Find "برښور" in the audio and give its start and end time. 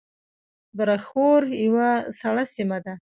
0.77-1.41